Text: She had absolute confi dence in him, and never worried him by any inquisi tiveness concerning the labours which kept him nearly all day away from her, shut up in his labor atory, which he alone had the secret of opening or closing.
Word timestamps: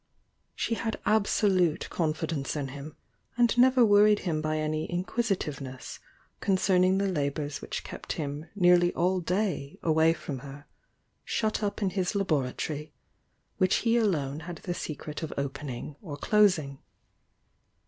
She 0.55 0.73
had 0.73 0.99
absolute 1.05 1.87
confi 1.91 2.25
dence 2.25 2.55
in 2.55 2.69
him, 2.69 2.95
and 3.37 3.55
never 3.55 3.85
worried 3.85 4.21
him 4.21 4.41
by 4.41 4.57
any 4.57 4.87
inquisi 4.89 5.35
tiveness 5.37 5.99
concerning 6.39 6.97
the 6.97 7.05
labours 7.07 7.61
which 7.61 7.83
kept 7.83 8.13
him 8.13 8.47
nearly 8.55 8.91
all 8.95 9.19
day 9.19 9.77
away 9.83 10.13
from 10.13 10.39
her, 10.39 10.65
shut 11.23 11.61
up 11.61 11.83
in 11.83 11.91
his 11.91 12.15
labor 12.15 12.51
atory, 12.51 12.89
which 13.59 13.75
he 13.85 13.95
alone 13.95 14.39
had 14.39 14.55
the 14.63 14.73
secret 14.73 15.21
of 15.21 15.33
opening 15.37 15.95
or 16.01 16.17
closing. 16.17 16.79